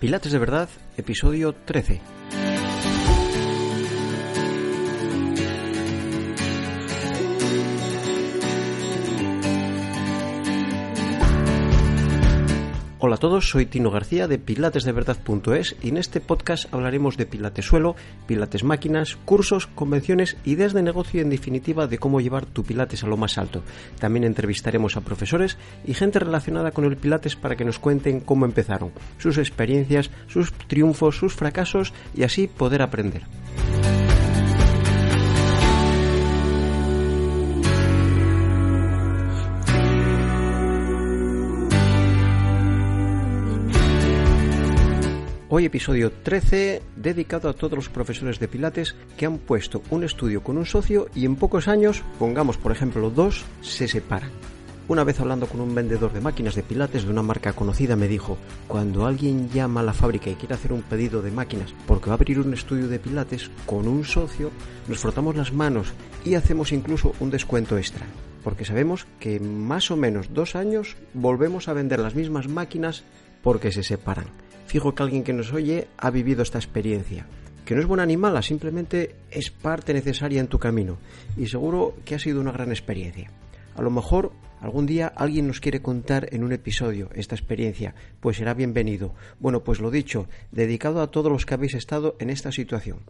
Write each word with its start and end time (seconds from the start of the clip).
Pilates 0.00 0.30
de 0.30 0.38
Verdad, 0.38 0.68
episodio 0.98 1.54
13. 1.54 2.02
Hola 13.06 13.14
a 13.14 13.18
todos, 13.18 13.48
soy 13.48 13.66
Tino 13.66 13.92
García 13.92 14.26
de 14.26 14.36
pilatesdeverdad.es 14.36 15.76
y 15.80 15.90
en 15.90 15.96
este 15.96 16.20
podcast 16.20 16.74
hablaremos 16.74 17.16
de 17.16 17.24
pilates 17.24 17.64
suelo, 17.64 17.94
pilates 18.26 18.64
máquinas, 18.64 19.14
cursos, 19.14 19.68
convenciones, 19.68 20.36
ideas 20.44 20.72
de 20.72 20.82
negocio 20.82 21.20
y 21.20 21.22
en 21.22 21.30
definitiva 21.30 21.86
de 21.86 21.98
cómo 21.98 22.20
llevar 22.20 22.46
tu 22.46 22.64
pilates 22.64 23.04
a 23.04 23.06
lo 23.06 23.16
más 23.16 23.38
alto. 23.38 23.62
También 24.00 24.24
entrevistaremos 24.24 24.96
a 24.96 25.02
profesores 25.02 25.56
y 25.84 25.94
gente 25.94 26.18
relacionada 26.18 26.72
con 26.72 26.84
el 26.84 26.96
pilates 26.96 27.36
para 27.36 27.54
que 27.54 27.64
nos 27.64 27.78
cuenten 27.78 28.18
cómo 28.18 28.44
empezaron, 28.44 28.90
sus 29.18 29.38
experiencias, 29.38 30.10
sus 30.26 30.52
triunfos, 30.52 31.16
sus 31.16 31.32
fracasos 31.32 31.94
y 32.12 32.24
así 32.24 32.48
poder 32.48 32.82
aprender. 32.82 33.22
Hoy 45.58 45.64
episodio 45.64 46.12
13 46.12 46.82
dedicado 46.96 47.48
a 47.48 47.54
todos 47.54 47.72
los 47.72 47.88
profesores 47.88 48.38
de 48.38 48.46
Pilates 48.46 48.94
que 49.16 49.24
han 49.24 49.38
puesto 49.38 49.80
un 49.88 50.04
estudio 50.04 50.42
con 50.42 50.58
un 50.58 50.66
socio 50.66 51.08
y 51.14 51.24
en 51.24 51.34
pocos 51.34 51.66
años, 51.66 52.02
pongamos 52.18 52.58
por 52.58 52.72
ejemplo 52.72 53.08
dos, 53.08 53.42
se 53.62 53.88
separan. 53.88 54.28
Una 54.86 55.02
vez 55.02 55.18
hablando 55.18 55.46
con 55.46 55.62
un 55.62 55.74
vendedor 55.74 56.12
de 56.12 56.20
máquinas 56.20 56.56
de 56.56 56.62
Pilates 56.62 57.06
de 57.06 57.10
una 57.10 57.22
marca 57.22 57.54
conocida 57.54 57.96
me 57.96 58.06
dijo, 58.06 58.36
cuando 58.68 59.06
alguien 59.06 59.48
llama 59.48 59.80
a 59.80 59.84
la 59.84 59.94
fábrica 59.94 60.28
y 60.28 60.34
quiere 60.34 60.56
hacer 60.56 60.74
un 60.74 60.82
pedido 60.82 61.22
de 61.22 61.30
máquinas 61.30 61.72
porque 61.86 62.10
va 62.10 62.12
a 62.12 62.16
abrir 62.16 62.38
un 62.38 62.52
estudio 62.52 62.88
de 62.88 62.98
Pilates 62.98 63.50
con 63.64 63.88
un 63.88 64.04
socio, 64.04 64.50
nos 64.88 64.98
frotamos 64.98 65.36
las 65.36 65.54
manos 65.54 65.94
y 66.22 66.34
hacemos 66.34 66.70
incluso 66.70 67.14
un 67.18 67.30
descuento 67.30 67.78
extra 67.78 68.04
porque 68.44 68.66
sabemos 68.66 69.06
que 69.18 69.40
más 69.40 69.90
o 69.90 69.96
menos 69.96 70.34
dos 70.34 70.54
años 70.54 70.96
volvemos 71.14 71.68
a 71.68 71.72
vender 71.72 71.98
las 72.00 72.14
mismas 72.14 72.46
máquinas 72.46 73.04
porque 73.42 73.72
se 73.72 73.82
separan 73.82 74.26
fijo 74.66 74.94
que 74.94 75.02
alguien 75.02 75.24
que 75.24 75.32
nos 75.32 75.52
oye 75.52 75.88
ha 75.96 76.10
vivido 76.10 76.42
esta 76.42 76.58
experiencia. 76.58 77.26
Que 77.64 77.74
no 77.74 77.80
es 77.80 77.86
buena 77.86 78.06
ni 78.06 78.16
mala, 78.16 78.42
simplemente 78.42 79.16
es 79.30 79.50
parte 79.50 79.92
necesaria 79.92 80.40
en 80.40 80.48
tu 80.48 80.58
camino. 80.58 80.98
Y 81.36 81.46
seguro 81.46 81.94
que 82.04 82.14
ha 82.14 82.18
sido 82.18 82.40
una 82.40 82.52
gran 82.52 82.70
experiencia. 82.70 83.30
A 83.74 83.82
lo 83.82 83.90
mejor 83.90 84.32
algún 84.60 84.86
día 84.86 85.12
alguien 85.14 85.46
nos 85.46 85.60
quiere 85.60 85.82
contar 85.82 86.28
en 86.32 86.44
un 86.44 86.52
episodio 86.52 87.10
esta 87.14 87.34
experiencia, 87.34 87.94
pues 88.20 88.36
será 88.36 88.54
bienvenido. 88.54 89.14
Bueno, 89.38 89.64
pues 89.64 89.80
lo 89.80 89.90
dicho, 89.90 90.28
dedicado 90.52 91.02
a 91.02 91.10
todos 91.10 91.30
los 91.30 91.44
que 91.44 91.54
habéis 91.54 91.74
estado 91.74 92.16
en 92.20 92.30
esta 92.30 92.52
situación. 92.52 93.00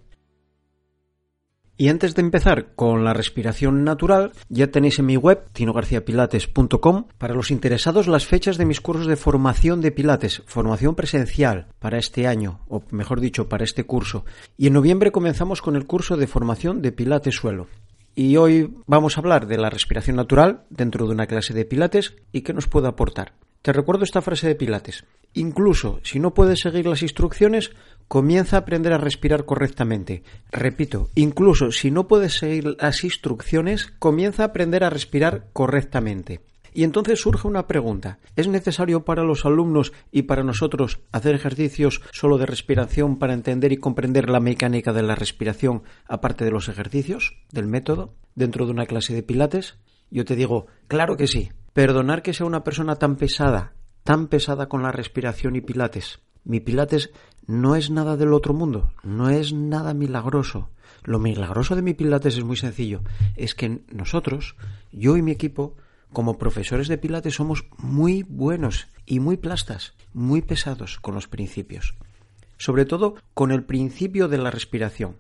Y 1.78 1.90
antes 1.90 2.14
de 2.14 2.22
empezar 2.22 2.68
con 2.74 3.04
la 3.04 3.12
respiración 3.12 3.84
natural, 3.84 4.32
ya 4.48 4.68
tenéis 4.68 4.98
en 4.98 5.04
mi 5.04 5.18
web, 5.18 5.44
tinogarciapilates.com, 5.52 7.04
para 7.18 7.34
los 7.34 7.50
interesados 7.50 8.06
las 8.06 8.24
fechas 8.24 8.56
de 8.56 8.64
mis 8.64 8.80
cursos 8.80 9.06
de 9.06 9.16
formación 9.16 9.82
de 9.82 9.92
Pilates, 9.92 10.42
formación 10.46 10.94
presencial 10.94 11.66
para 11.78 11.98
este 11.98 12.26
año, 12.26 12.60
o 12.68 12.82
mejor 12.92 13.20
dicho, 13.20 13.50
para 13.50 13.64
este 13.64 13.84
curso. 13.84 14.24
Y 14.56 14.68
en 14.68 14.72
noviembre 14.72 15.12
comenzamos 15.12 15.60
con 15.60 15.76
el 15.76 15.86
curso 15.86 16.16
de 16.16 16.26
formación 16.26 16.80
de 16.80 16.92
Pilates 16.92 17.34
suelo. 17.34 17.66
Y 18.14 18.38
hoy 18.38 18.74
vamos 18.86 19.18
a 19.18 19.20
hablar 19.20 19.46
de 19.46 19.58
la 19.58 19.68
respiración 19.68 20.16
natural 20.16 20.64
dentro 20.70 21.06
de 21.06 21.12
una 21.12 21.26
clase 21.26 21.52
de 21.52 21.66
Pilates 21.66 22.14
y 22.32 22.40
qué 22.40 22.54
nos 22.54 22.68
puede 22.68 22.88
aportar. 22.88 23.34
Te 23.60 23.74
recuerdo 23.74 24.04
esta 24.04 24.22
frase 24.22 24.46
de 24.46 24.54
Pilates. 24.54 25.04
Incluso 25.34 26.00
si 26.02 26.20
no 26.20 26.32
puedes 26.32 26.60
seguir 26.60 26.86
las 26.86 27.02
instrucciones, 27.02 27.72
comienza 28.08 28.56
a 28.56 28.60
aprender 28.60 28.92
a 28.92 28.98
respirar 28.98 29.44
correctamente. 29.44 30.22
Repito, 30.50 31.10
incluso 31.14 31.70
si 31.72 31.90
no 31.90 32.08
puedes 32.08 32.34
seguir 32.34 32.76
las 32.80 33.04
instrucciones, 33.04 33.92
comienza 33.98 34.42
a 34.42 34.46
aprender 34.46 34.84
a 34.84 34.90
respirar 34.90 35.48
correctamente. 35.52 36.40
Y 36.76 36.84
entonces 36.84 37.22
surge 37.22 37.48
una 37.48 37.66
pregunta. 37.66 38.18
¿Es 38.36 38.48
necesario 38.48 39.02
para 39.02 39.24
los 39.24 39.46
alumnos 39.46 39.94
y 40.12 40.22
para 40.22 40.42
nosotros 40.42 41.00
hacer 41.10 41.34
ejercicios 41.34 42.02
solo 42.12 42.36
de 42.36 42.44
respiración 42.44 43.18
para 43.18 43.32
entender 43.32 43.72
y 43.72 43.78
comprender 43.78 44.28
la 44.28 44.40
mecánica 44.40 44.92
de 44.92 45.02
la 45.02 45.14
respiración 45.14 45.84
aparte 46.06 46.44
de 46.44 46.50
los 46.50 46.68
ejercicios, 46.68 47.38
del 47.50 47.66
método, 47.66 48.12
dentro 48.34 48.66
de 48.66 48.72
una 48.72 48.84
clase 48.84 49.14
de 49.14 49.22
pilates? 49.22 49.78
Yo 50.10 50.26
te 50.26 50.36
digo, 50.36 50.66
claro 50.86 51.16
que 51.16 51.26
sí. 51.26 51.50
Perdonar 51.72 52.20
que 52.20 52.34
sea 52.34 52.44
una 52.44 52.62
persona 52.62 52.96
tan 52.96 53.16
pesada, 53.16 53.72
tan 54.04 54.28
pesada 54.28 54.68
con 54.68 54.82
la 54.82 54.92
respiración 54.92 55.56
y 55.56 55.62
pilates. 55.62 56.20
Mi 56.44 56.60
pilates 56.60 57.10
no 57.46 57.76
es 57.76 57.90
nada 57.90 58.16
del 58.16 58.32
otro 58.32 58.54
mundo, 58.54 58.92
no 59.02 59.30
es 59.30 59.52
nada 59.52 59.94
milagroso. 59.94 60.70
Lo 61.04 61.18
milagroso 61.18 61.76
de 61.76 61.82
mi 61.82 61.94
pilates 61.94 62.36
es 62.36 62.44
muy 62.44 62.56
sencillo, 62.56 63.02
es 63.36 63.54
que 63.54 63.82
nosotros, 63.92 64.56
yo 64.92 65.16
y 65.16 65.22
mi 65.22 65.30
equipo, 65.30 65.76
como 66.12 66.38
profesores 66.38 66.88
de 66.88 66.98
pilates 66.98 67.34
somos 67.34 67.66
muy 67.78 68.22
buenos 68.22 68.88
y 69.04 69.20
muy 69.20 69.36
plastas, 69.36 69.94
muy 70.12 70.42
pesados 70.42 70.98
con 70.98 71.14
los 71.14 71.28
principios. 71.28 71.94
Sobre 72.58 72.86
todo 72.86 73.16
con 73.34 73.52
el 73.52 73.64
principio 73.64 74.28
de 74.28 74.38
la 74.38 74.50
respiración. 74.50 75.16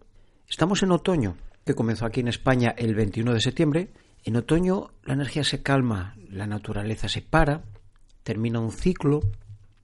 Estamos 0.48 0.82
en 0.82 0.92
otoño, 0.92 1.36
que 1.64 1.74
comenzó 1.74 2.06
aquí 2.06 2.20
en 2.20 2.28
España 2.28 2.74
el 2.76 2.94
21 2.94 3.34
de 3.34 3.40
septiembre, 3.40 3.92
en 4.24 4.36
otoño 4.36 4.90
la 5.04 5.14
energía 5.14 5.44
se 5.44 5.62
calma, 5.62 6.16
la 6.30 6.46
naturaleza 6.46 7.08
se 7.08 7.22
para, 7.22 7.62
termina 8.22 8.58
un 8.58 8.72
ciclo. 8.72 9.20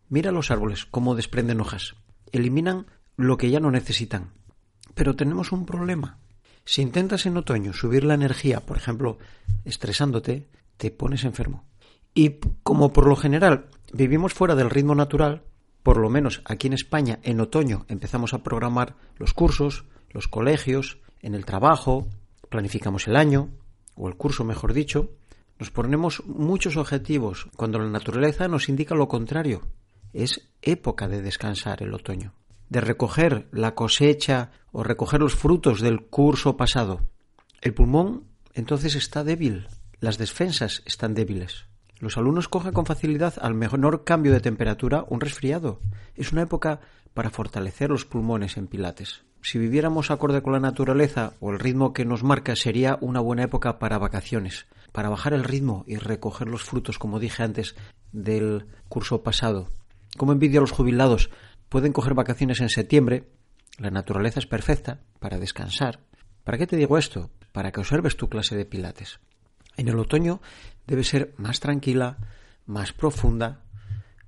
Mira 0.09 0.32
los 0.32 0.50
árboles 0.50 0.84
cómo 0.84 1.14
desprenden 1.14 1.60
hojas. 1.60 1.94
Eliminan 2.32 2.87
lo 3.16 3.37
que 3.37 3.50
ya 3.50 3.60
no 3.60 3.70
necesitan. 3.70 4.32
Pero 4.94 5.15
tenemos 5.15 5.53
un 5.53 5.65
problema. 5.65 6.19
Si 6.65 6.82
intentas 6.82 7.26
en 7.26 7.37
otoño 7.37 7.72
subir 7.72 8.04
la 8.04 8.15
energía, 8.15 8.60
por 8.60 8.76
ejemplo, 8.76 9.19
estresándote, 9.65 10.48
te 10.76 10.91
pones 10.91 11.25
enfermo. 11.25 11.65
Y 12.15 12.37
como 12.62 12.92
por 12.92 13.06
lo 13.06 13.16
general 13.16 13.66
vivimos 13.92 14.34
fuera 14.34 14.54
del 14.54 14.71
ritmo 14.71 14.94
natural, 14.94 15.44
por 15.82 15.97
lo 15.97 16.10
menos 16.10 16.42
aquí 16.44 16.69
en 16.69 16.75
España 16.75 17.19
en 17.22 17.41
otoño 17.41 17.84
empezamos 17.88 18.34
a 18.34 18.42
programar 18.42 18.97
los 19.16 19.34
cursos, 19.34 19.84
los 20.10 20.28
colegios, 20.28 20.98
en 21.21 21.34
el 21.34 21.44
trabajo, 21.44 22.09
planificamos 22.48 23.09
el 23.09 23.16
año, 23.16 23.50
o 23.94 24.09
el 24.09 24.16
curso 24.16 24.44
mejor 24.44 24.72
dicho, 24.72 25.10
nos 25.59 25.71
ponemos 25.71 26.25
muchos 26.26 26.76
objetivos 26.76 27.48
cuando 27.56 27.78
la 27.78 27.88
naturaleza 27.88 28.48
nos 28.48 28.69
indica 28.69 28.94
lo 28.94 29.09
contrario. 29.09 29.62
Es 30.12 30.48
época 30.62 31.08
de 31.08 31.22
descansar 31.22 31.82
el 31.82 31.94
otoño, 31.94 32.34
de 32.68 32.80
recoger 32.80 33.48
la 33.52 33.74
cosecha 33.74 34.50
o 34.72 34.82
recoger 34.82 35.20
los 35.20 35.34
frutos 35.34 35.80
del 35.80 36.02
curso 36.02 36.56
pasado. 36.56 37.00
El 37.60 37.74
pulmón 37.74 38.24
entonces 38.54 38.94
está 38.94 39.24
débil, 39.24 39.68
las 40.00 40.18
defensas 40.18 40.82
están 40.86 41.14
débiles. 41.14 41.66
Los 41.98 42.16
alumnos 42.16 42.48
cogen 42.48 42.72
con 42.72 42.86
facilidad 42.86 43.34
al 43.40 43.54
menor 43.54 44.04
cambio 44.04 44.32
de 44.32 44.40
temperatura 44.40 45.04
un 45.08 45.20
resfriado. 45.20 45.80
Es 46.16 46.32
una 46.32 46.42
época 46.42 46.80
para 47.14 47.30
fortalecer 47.30 47.90
los 47.90 48.04
pulmones 48.04 48.56
en 48.56 48.66
pilates 48.66 49.24
si 49.42 49.58
viviéramos 49.58 50.10
acorde 50.10 50.40
con 50.40 50.52
la 50.52 50.60
naturaleza 50.60 51.34
o 51.40 51.50
el 51.50 51.58
ritmo 51.58 51.92
que 51.92 52.04
nos 52.04 52.22
marca, 52.22 52.54
sería 52.54 52.96
una 53.00 53.20
buena 53.20 53.42
época 53.42 53.78
para 53.78 53.98
vacaciones, 53.98 54.66
para 54.92 55.08
bajar 55.08 55.34
el 55.34 55.44
ritmo 55.44 55.84
y 55.86 55.96
recoger 55.96 56.48
los 56.48 56.62
frutos, 56.62 56.98
como 56.98 57.18
dije 57.18 57.42
antes, 57.42 57.74
del 58.12 58.66
curso 58.88 59.22
pasado. 59.22 59.68
Como 60.16 60.32
envidio 60.32 60.60
a 60.60 60.62
los 60.62 60.72
jubilados, 60.72 61.30
pueden 61.68 61.92
coger 61.92 62.14
vacaciones 62.14 62.60
en 62.60 62.68
septiembre, 62.68 63.28
la 63.78 63.90
naturaleza 63.90 64.40
es 64.40 64.46
perfecta 64.46 65.00
para 65.18 65.38
descansar. 65.38 66.00
¿Para 66.44 66.58
qué 66.58 66.66
te 66.66 66.76
digo 66.76 66.98
esto? 66.98 67.30
Para 67.52 67.72
que 67.72 67.80
observes 67.80 68.16
tu 68.16 68.28
clase 68.28 68.56
de 68.56 68.66
pilates. 68.66 69.20
En 69.76 69.88
el 69.88 69.98
otoño 69.98 70.41
debe 70.86 71.04
ser 71.04 71.34
más 71.36 71.60
tranquila, 71.60 72.18
más 72.66 72.92
profunda, 72.92 73.62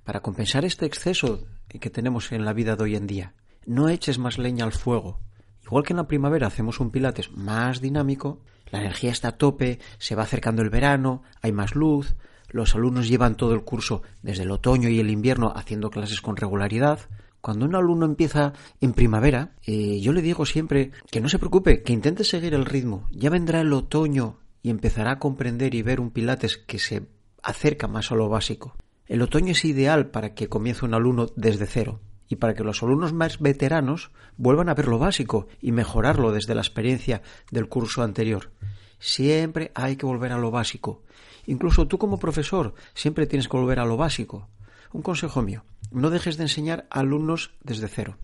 para 0.03 0.21
compensar 0.21 0.65
este 0.65 0.85
exceso 0.85 1.45
que 1.67 1.89
tenemos 1.89 2.31
en 2.31 2.45
la 2.45 2.53
vida 2.53 2.75
de 2.75 2.83
hoy 2.83 2.95
en 2.95 3.05
día 3.05 3.33
no 3.65 3.89
eches 3.89 4.19
más 4.19 4.37
leña 4.37 4.65
al 4.65 4.71
fuego. 4.71 5.19
Igual 5.63 5.83
que 5.83 5.93
en 5.93 5.97
la 5.97 6.07
primavera 6.07 6.47
hacemos 6.47 6.79
un 6.79 6.91
pilates 6.91 7.31
más 7.31 7.81
dinámico, 7.81 8.41
la 8.69 8.79
energía 8.79 9.11
está 9.11 9.29
a 9.29 9.37
tope, 9.37 9.79
se 9.97 10.15
va 10.15 10.23
acercando 10.23 10.61
el 10.61 10.69
verano, 10.69 11.23
hay 11.41 11.51
más 11.51 11.75
luz, 11.75 12.15
los 12.55 12.73
alumnos 12.73 13.09
llevan 13.09 13.35
todo 13.35 13.53
el 13.53 13.65
curso 13.65 14.01
desde 14.23 14.43
el 14.43 14.51
otoño 14.51 14.87
y 14.87 15.01
el 15.01 15.09
invierno 15.09 15.51
haciendo 15.53 15.89
clases 15.89 16.21
con 16.21 16.37
regularidad. 16.37 17.01
Cuando 17.41 17.65
un 17.65 17.75
alumno 17.75 18.05
empieza 18.05 18.53
en 18.79 18.93
primavera, 18.93 19.55
eh, 19.67 19.99
yo 19.99 20.13
le 20.13 20.21
digo 20.21 20.45
siempre 20.45 20.91
que 21.11 21.19
no 21.19 21.27
se 21.27 21.37
preocupe, 21.37 21.83
que 21.83 21.91
intente 21.91 22.23
seguir 22.23 22.53
el 22.53 22.63
ritmo. 22.63 23.09
Ya 23.11 23.29
vendrá 23.29 23.59
el 23.59 23.73
otoño 23.73 24.39
y 24.63 24.69
empezará 24.69 25.11
a 25.11 25.19
comprender 25.19 25.75
y 25.75 25.81
ver 25.81 25.99
un 25.99 26.11
pilates 26.11 26.55
que 26.55 26.79
se 26.79 27.05
acerca 27.43 27.89
más 27.89 28.13
a 28.13 28.15
lo 28.15 28.29
básico. 28.29 28.77
El 29.05 29.21
otoño 29.21 29.51
es 29.51 29.65
ideal 29.65 30.09
para 30.09 30.33
que 30.33 30.47
comience 30.47 30.85
un 30.85 30.93
alumno 30.93 31.27
desde 31.35 31.65
cero 31.65 31.99
y 32.29 32.37
para 32.37 32.53
que 32.53 32.63
los 32.63 32.81
alumnos 32.81 33.11
más 33.11 33.39
veteranos 33.39 34.11
vuelvan 34.37 34.69
a 34.69 34.75
ver 34.75 34.87
lo 34.87 34.97
básico 34.97 35.47
y 35.59 35.73
mejorarlo 35.73 36.31
desde 36.31 36.55
la 36.55 36.61
experiencia 36.61 37.21
del 37.51 37.67
curso 37.67 38.01
anterior. 38.01 38.51
Siempre 38.97 39.73
hay 39.75 39.97
que 39.97 40.05
volver 40.05 40.31
a 40.31 40.37
lo 40.37 40.51
básico. 40.51 41.03
Incluso 41.47 41.87
tú 41.87 41.97
como 41.97 42.19
profesor 42.19 42.73
siempre 42.93 43.27
tienes 43.27 43.47
que 43.47 43.57
volver 43.57 43.79
a 43.79 43.85
lo 43.85 43.97
básico. 43.97 44.47
Un 44.91 45.01
consejo 45.01 45.41
mío. 45.41 45.63
no 45.91 46.09
dejes 46.09 46.37
de 46.37 46.43
enseñar 46.43 46.87
a 46.89 46.99
alumnos 46.99 47.51
desde 47.61 47.87
cero. 47.87 48.17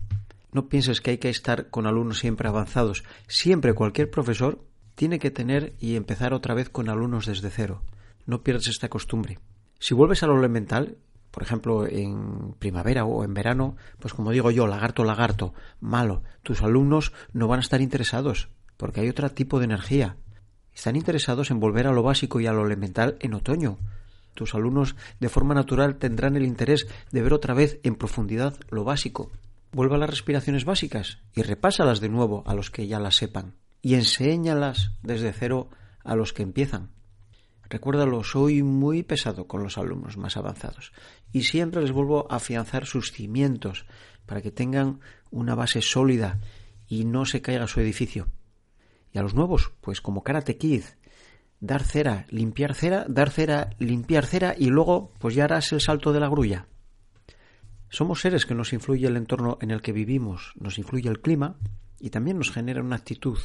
No 0.52 0.68
pienses 0.68 1.00
que 1.00 1.12
hay 1.12 1.18
que 1.18 1.30
estar 1.30 1.70
con 1.70 1.86
alumnos 1.86 2.18
siempre 2.18 2.48
avanzados. 2.48 3.04
Siempre 3.26 3.74
cualquier 3.74 4.10
profesor 4.10 4.64
tiene 4.94 5.18
que 5.18 5.30
tener 5.30 5.74
y 5.78 5.96
empezar 5.96 6.34
otra 6.34 6.54
vez 6.54 6.68
con 6.68 6.88
alumnos 6.88 7.26
desde 7.26 7.50
cero. 7.50 7.82
No 8.26 8.42
pierdas 8.42 8.68
esta 8.68 8.88
costumbre. 8.88 9.38
Si 9.78 9.94
vuelves 9.94 10.22
a 10.22 10.26
lo 10.26 10.38
elemental, 10.38 10.98
por 11.30 11.42
ejemplo, 11.42 11.86
en 11.86 12.54
primavera 12.58 13.04
o 13.04 13.24
en 13.24 13.32
verano, 13.32 13.76
pues 13.98 14.12
como 14.12 14.30
digo 14.30 14.50
yo, 14.50 14.66
lagarto, 14.66 15.02
lagarto, 15.02 15.54
malo, 15.80 16.22
tus 16.42 16.62
alumnos 16.62 17.12
no 17.32 17.48
van 17.48 17.58
a 17.58 17.62
estar 17.62 17.80
interesados, 17.80 18.50
porque 18.76 19.00
hay 19.00 19.08
otro 19.08 19.30
tipo 19.30 19.58
de 19.58 19.64
energía. 19.64 20.16
Están 20.74 20.96
interesados 20.96 21.50
en 21.50 21.60
volver 21.60 21.86
a 21.86 21.92
lo 21.92 22.02
básico 22.02 22.40
y 22.40 22.46
a 22.46 22.52
lo 22.52 22.66
elemental 22.66 23.16
en 23.20 23.34
otoño. 23.34 23.78
Tus 24.34 24.54
alumnos 24.54 24.96
de 25.20 25.28
forma 25.28 25.54
natural 25.54 25.96
tendrán 25.96 26.36
el 26.36 26.44
interés 26.44 26.86
de 27.10 27.22
ver 27.22 27.32
otra 27.32 27.54
vez 27.54 27.78
en 27.82 27.94
profundidad 27.94 28.56
lo 28.70 28.84
básico. 28.84 29.30
Vuelva 29.72 29.96
a 29.96 29.98
las 29.98 30.10
respiraciones 30.10 30.64
básicas 30.64 31.18
y 31.34 31.42
repásalas 31.42 32.00
de 32.00 32.08
nuevo 32.08 32.42
a 32.46 32.54
los 32.54 32.70
que 32.70 32.86
ya 32.86 32.98
las 32.98 33.16
sepan. 33.16 33.54
Y 33.82 33.94
enséñalas 33.94 34.92
desde 35.02 35.32
cero 35.32 35.68
a 36.04 36.16
los 36.16 36.32
que 36.32 36.42
empiezan. 36.42 36.90
Recuérdalo, 37.68 38.22
soy 38.22 38.62
muy 38.62 39.02
pesado 39.02 39.46
con 39.46 39.62
los 39.62 39.78
alumnos 39.78 40.18
más 40.18 40.36
avanzados 40.36 40.92
y 41.32 41.44
siempre 41.44 41.80
les 41.80 41.90
vuelvo 41.90 42.30
a 42.30 42.36
afianzar 42.36 42.84
sus 42.84 43.12
cimientos 43.12 43.86
para 44.26 44.42
que 44.42 44.50
tengan 44.50 45.00
una 45.30 45.54
base 45.54 45.80
sólida 45.80 46.38
y 46.86 47.06
no 47.06 47.24
se 47.24 47.40
caiga 47.40 47.66
su 47.66 47.80
edificio. 47.80 48.28
Y 49.12 49.18
a 49.18 49.22
los 49.22 49.34
nuevos, 49.34 49.72
pues 49.80 50.00
como 50.00 50.22
Karate 50.22 50.56
Kid, 50.56 50.82
dar 51.60 51.82
cera, 51.82 52.26
limpiar 52.30 52.74
cera, 52.74 53.04
dar 53.08 53.30
cera, 53.30 53.70
limpiar 53.78 54.26
cera 54.26 54.54
y 54.56 54.66
luego 54.66 55.12
pues 55.18 55.34
ya 55.34 55.44
harás 55.44 55.72
el 55.72 55.80
salto 55.80 56.12
de 56.12 56.20
la 56.20 56.28
grulla. 56.28 56.66
Somos 57.88 58.20
seres 58.20 58.46
que 58.46 58.54
nos 58.54 58.72
influye 58.72 59.06
el 59.06 59.16
entorno 59.16 59.58
en 59.60 59.70
el 59.70 59.82
que 59.82 59.92
vivimos, 59.92 60.54
nos 60.58 60.78
influye 60.78 61.08
el 61.08 61.20
clima 61.20 61.56
y 62.00 62.10
también 62.10 62.38
nos 62.38 62.50
genera 62.50 62.80
una 62.80 62.96
actitud. 62.96 63.38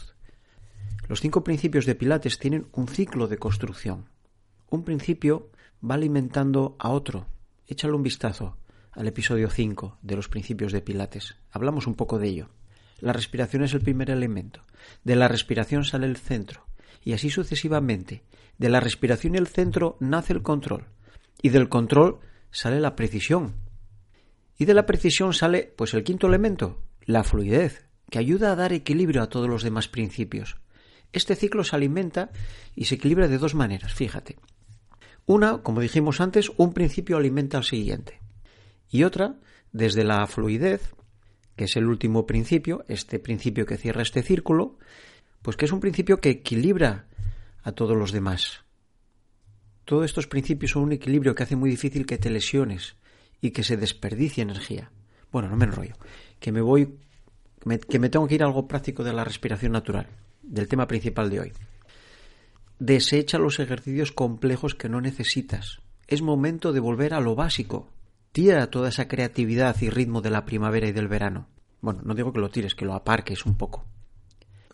Los 1.09 1.19
cinco 1.21 1.43
principios 1.43 1.85
de 1.85 1.95
Pilates 1.95 2.39
tienen 2.39 2.67
un 2.71 2.87
ciclo 2.87 3.27
de 3.27 3.37
construcción 3.37 4.09
un 4.69 4.83
principio 4.83 5.49
va 5.83 5.95
alimentando 5.95 6.75
a 6.79 6.89
otro. 6.89 7.27
Échale 7.67 7.93
un 7.93 8.03
vistazo 8.03 8.57
al 8.91 9.07
episodio 9.07 9.49
5 9.49 9.99
de 10.01 10.15
los 10.15 10.27
principios 10.27 10.71
de 10.71 10.81
Pilates. 10.81 11.35
Hablamos 11.51 11.87
un 11.87 11.95
poco 11.95 12.19
de 12.19 12.27
ello. 12.27 12.49
La 12.99 13.13
respiración 13.13 13.63
es 13.63 13.73
el 13.73 13.81
primer 13.81 14.09
elemento. 14.09 14.61
De 15.03 15.15
la 15.15 15.27
respiración 15.27 15.83
sale 15.83 16.07
el 16.07 16.17
centro. 16.17 16.65
Y 17.03 17.13
así 17.13 17.29
sucesivamente. 17.29 18.23
De 18.57 18.69
la 18.69 18.79
respiración 18.79 19.35
y 19.35 19.37
el 19.37 19.47
centro 19.47 19.97
nace 19.99 20.33
el 20.33 20.41
control. 20.41 20.87
Y 21.41 21.49
del 21.49 21.69
control 21.69 22.19
sale 22.51 22.79
la 22.79 22.95
precisión. 22.95 23.55
Y 24.57 24.65
de 24.65 24.73
la 24.73 24.85
precisión 24.85 25.33
sale, 25.33 25.73
pues 25.75 25.93
el 25.93 26.03
quinto 26.03 26.27
elemento, 26.27 26.81
la 27.05 27.23
fluidez, 27.23 27.85
que 28.09 28.19
ayuda 28.19 28.51
a 28.51 28.55
dar 28.55 28.73
equilibrio 28.73 29.21
a 29.21 29.29
todos 29.29 29.47
los 29.47 29.63
demás 29.63 29.87
principios. 29.87 30.57
Este 31.13 31.35
ciclo 31.35 31.63
se 31.63 31.75
alimenta 31.75 32.31
y 32.75 32.85
se 32.85 32.95
equilibra 32.95 33.27
de 33.27 33.37
dos 33.37 33.53
maneras, 33.53 33.93
fíjate. 33.93 34.37
Una, 35.25 35.61
como 35.61 35.81
dijimos 35.81 36.21
antes, 36.21 36.51
un 36.57 36.73
principio 36.73 37.17
alimenta 37.17 37.57
al 37.57 37.63
siguiente. 37.63 38.19
Y 38.89 39.03
otra, 39.03 39.35
desde 39.71 40.03
la 40.03 40.25
fluidez, 40.25 40.95
que 41.57 41.65
es 41.65 41.75
el 41.75 41.87
último 41.87 42.25
principio, 42.25 42.85
este 42.87 43.19
principio 43.19 43.65
que 43.65 43.77
cierra 43.77 44.03
este 44.03 44.21
círculo, 44.21 44.77
pues 45.41 45.57
que 45.57 45.65
es 45.65 45.71
un 45.71 45.79
principio 45.79 46.21
que 46.21 46.29
equilibra 46.29 47.07
a 47.63 47.71
todos 47.71 47.97
los 47.97 48.11
demás. 48.11 48.63
Todos 49.83 50.05
estos 50.05 50.27
principios 50.27 50.71
son 50.71 50.83
un 50.83 50.91
equilibrio 50.91 51.33
que 51.33 51.43
hace 51.43 51.55
muy 51.55 51.69
difícil 51.69 52.05
que 52.05 52.19
te 52.19 52.29
lesiones 52.29 52.95
y 53.41 53.51
que 53.51 53.63
se 53.63 53.75
desperdicie 53.75 54.43
energía. 54.43 54.91
Bueno, 55.31 55.49
no 55.49 55.57
me 55.57 55.65
enrollo, 55.65 55.95
que 56.39 56.51
me 56.51 56.61
voy, 56.61 56.99
que 57.89 57.99
me 57.99 58.09
tengo 58.09 58.27
que 58.27 58.35
ir 58.35 58.43
a 58.43 58.45
algo 58.45 58.67
práctico 58.67 59.03
de 59.03 59.13
la 59.13 59.23
respiración 59.23 59.71
natural, 59.71 60.07
del 60.43 60.67
tema 60.67 60.87
principal 60.87 61.29
de 61.29 61.39
hoy. 61.39 61.53
Desecha 62.77 63.39
los 63.39 63.59
ejercicios 63.59 64.11
complejos 64.11 64.75
que 64.75 64.89
no 64.89 65.01
necesitas. 65.01 65.79
Es 66.05 66.21
momento 66.21 66.71
de 66.71 66.79
volver 66.79 67.15
a 67.15 67.19
lo 67.19 67.33
básico. 67.33 67.89
Tira 68.37 68.69
toda 68.69 68.89
esa 68.89 69.07
creatividad 69.07 69.81
y 69.81 69.89
ritmo 69.89 70.21
de 70.21 70.29
la 70.29 70.45
primavera 70.45 70.87
y 70.87 70.91
del 70.91 71.07
verano. 71.07 71.47
Bueno, 71.81 72.01
no 72.03 72.13
digo 72.13 72.31
que 72.31 72.39
lo 72.39 72.51
tires, 72.51 72.75
que 72.75 72.85
lo 72.85 72.93
aparques 72.93 73.47
un 73.47 73.57
poco. 73.57 73.87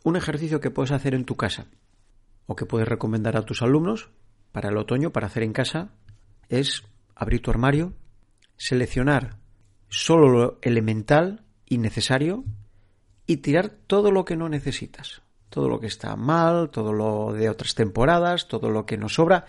Un 0.04 0.18
ejercicio 0.18 0.60
que 0.60 0.70
puedes 0.70 0.92
hacer 0.92 1.16
en 1.16 1.24
tu 1.24 1.38
casa 1.38 1.68
o 2.46 2.58
que 2.58 2.66
puedes 2.66 2.90
recomendar 2.90 3.38
a 3.38 3.44
tus 3.44 3.62
alumnos 3.62 4.10
para 4.52 4.68
el 4.68 4.76
otoño, 4.76 5.14
para 5.14 5.28
hacer 5.28 5.44
en 5.44 5.54
casa, 5.54 5.92
es 6.50 6.84
abrir 7.16 7.42
tu 7.42 7.52
armario, 7.52 7.94
seleccionar 8.58 9.38
solo 9.88 10.28
lo 10.28 10.60
elemental 10.62 11.46
y 11.66 11.78
necesario 11.78 12.44
y 13.28 13.38
tirar 13.38 13.70
todo 13.70 14.12
lo 14.12 14.26
que 14.26 14.36
no 14.36 14.50
necesitas 14.50 15.22
todo 15.48 15.70
lo 15.70 15.80
que 15.80 15.88
está 15.88 16.18
mal, 16.18 16.70
todo 16.70 16.92
lo 16.92 17.32
de 17.32 17.48
otras 17.48 17.76
temporadas, 17.76 18.50
todo 18.50 18.70
lo 18.70 18.86
que 18.86 18.98
nos 18.98 19.14
sobra, 19.14 19.46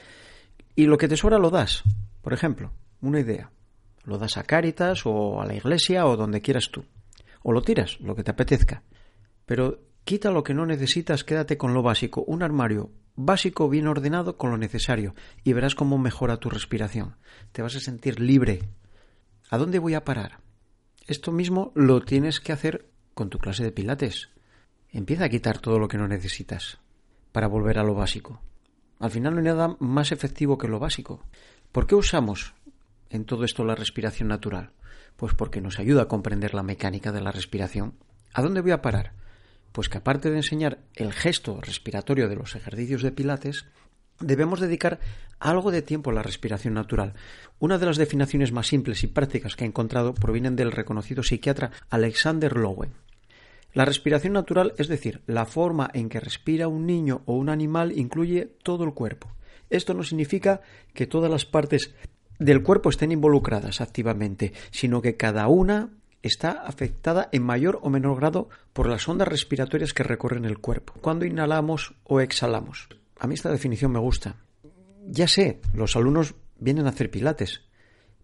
y 0.76 0.84
lo 0.84 0.98
que 0.98 1.08
te 1.08 1.16
sobra 1.16 1.38
lo 1.38 1.50
das. 1.50 1.82
Por 2.20 2.34
ejemplo, 2.34 2.72
una 3.00 3.20
idea, 3.20 3.50
lo 4.04 4.18
das 4.18 4.36
a 4.36 4.44
Cáritas 4.44 5.06
o 5.06 5.40
a 5.40 5.46
la 5.46 5.54
iglesia 5.54 6.06
o 6.06 6.16
donde 6.16 6.40
quieras 6.40 6.70
tú, 6.70 6.84
o 7.42 7.52
lo 7.52 7.62
tiras, 7.62 8.00
lo 8.00 8.14
que 8.14 8.24
te 8.24 8.30
apetezca. 8.30 8.82
Pero 9.46 9.80
quita 10.04 10.30
lo 10.30 10.42
que 10.42 10.54
no 10.54 10.66
necesitas, 10.66 11.24
quédate 11.24 11.56
con 11.56 11.74
lo 11.74 11.82
básico, 11.82 12.22
un 12.26 12.42
armario 12.42 12.90
básico 13.16 13.68
bien 13.68 13.86
ordenado 13.86 14.36
con 14.36 14.50
lo 14.50 14.58
necesario, 14.58 15.14
y 15.44 15.52
verás 15.52 15.74
cómo 15.74 15.98
mejora 15.98 16.38
tu 16.38 16.50
respiración. 16.50 17.16
Te 17.52 17.62
vas 17.62 17.76
a 17.76 17.80
sentir 17.80 18.20
libre. 18.20 18.68
¿A 19.50 19.58
dónde 19.58 19.78
voy 19.78 19.94
a 19.94 20.04
parar? 20.04 20.40
Esto 21.06 21.32
mismo 21.32 21.70
lo 21.74 22.00
tienes 22.00 22.40
que 22.40 22.52
hacer 22.52 22.88
con 23.14 23.30
tu 23.30 23.38
clase 23.38 23.62
de 23.62 23.72
pilates. 23.72 24.30
Empieza 24.90 25.24
a 25.24 25.28
quitar 25.28 25.58
todo 25.58 25.78
lo 25.78 25.88
que 25.88 25.98
no 25.98 26.08
necesitas 26.08 26.78
para 27.32 27.46
volver 27.46 27.78
a 27.78 27.84
lo 27.84 27.94
básico. 27.94 28.40
Al 29.00 29.10
final 29.10 29.34
no 29.34 29.40
hay 29.40 29.44
nada 29.44 29.76
más 29.80 30.12
efectivo 30.12 30.56
que 30.56 30.68
lo 30.68 30.78
básico. 30.78 31.20
¿Por 31.72 31.86
qué 31.86 31.94
usamos 31.94 32.54
en 33.16 33.24
todo 33.24 33.44
esto 33.44 33.64
la 33.64 33.74
respiración 33.74 34.28
natural? 34.28 34.72
Pues 35.16 35.34
porque 35.34 35.60
nos 35.60 35.78
ayuda 35.78 36.02
a 36.02 36.08
comprender 36.08 36.54
la 36.54 36.62
mecánica 36.62 37.12
de 37.12 37.20
la 37.20 37.32
respiración. 37.32 37.94
¿A 38.32 38.42
dónde 38.42 38.60
voy 38.60 38.72
a 38.72 38.82
parar? 38.82 39.12
Pues 39.72 39.88
que 39.88 39.98
aparte 39.98 40.30
de 40.30 40.36
enseñar 40.36 40.78
el 40.94 41.12
gesto 41.12 41.60
respiratorio 41.60 42.28
de 42.28 42.36
los 42.36 42.54
ejercicios 42.54 43.02
de 43.02 43.12
Pilates, 43.12 43.66
debemos 44.20 44.60
dedicar 44.60 45.00
algo 45.38 45.70
de 45.70 45.82
tiempo 45.82 46.10
a 46.10 46.14
la 46.14 46.22
respiración 46.22 46.74
natural. 46.74 47.14
Una 47.58 47.78
de 47.78 47.86
las 47.86 47.96
definiciones 47.96 48.52
más 48.52 48.66
simples 48.66 49.02
y 49.02 49.08
prácticas 49.08 49.56
que 49.56 49.64
he 49.64 49.66
encontrado 49.66 50.14
provienen 50.14 50.56
del 50.56 50.72
reconocido 50.72 51.22
psiquiatra 51.22 51.72
Alexander 51.90 52.56
Lowen. 52.56 52.92
La 53.72 53.84
respiración 53.84 54.34
natural, 54.34 54.72
es 54.78 54.86
decir, 54.86 55.22
la 55.26 55.46
forma 55.46 55.90
en 55.94 56.08
que 56.08 56.20
respira 56.20 56.68
un 56.68 56.86
niño 56.86 57.22
o 57.26 57.34
un 57.34 57.48
animal, 57.48 57.92
incluye 57.96 58.46
todo 58.62 58.84
el 58.84 58.94
cuerpo. 58.94 59.32
Esto 59.68 59.94
no 59.94 60.04
significa 60.04 60.60
que 60.92 61.08
todas 61.08 61.30
las 61.30 61.44
partes 61.44 61.92
del 62.38 62.62
cuerpo 62.62 62.90
estén 62.90 63.12
involucradas 63.12 63.80
activamente, 63.80 64.52
sino 64.70 65.02
que 65.02 65.16
cada 65.16 65.48
una 65.48 65.90
está 66.22 66.52
afectada 66.52 67.28
en 67.32 67.42
mayor 67.42 67.78
o 67.82 67.90
menor 67.90 68.16
grado 68.16 68.48
por 68.72 68.88
las 68.88 69.06
ondas 69.08 69.28
respiratorias 69.28 69.92
que 69.92 70.02
recorren 70.02 70.44
el 70.44 70.58
cuerpo, 70.58 70.94
cuando 71.00 71.26
inhalamos 71.26 71.94
o 72.04 72.20
exhalamos. 72.20 72.88
A 73.18 73.26
mí 73.26 73.34
esta 73.34 73.52
definición 73.52 73.92
me 73.92 73.98
gusta. 73.98 74.36
Ya 75.06 75.28
sé, 75.28 75.60
los 75.74 75.96
alumnos 75.96 76.34
vienen 76.58 76.86
a 76.86 76.90
hacer 76.90 77.10
pilates, 77.10 77.62